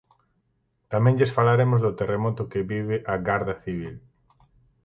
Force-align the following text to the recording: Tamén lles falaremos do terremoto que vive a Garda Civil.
Tamén 0.91 1.17
lles 1.17 1.35
falaremos 1.37 1.79
do 1.85 1.95
terremoto 1.99 2.49
que 2.51 2.67
vive 2.71 2.95
a 3.13 3.15
Garda 3.27 3.55
Civil. 3.63 3.95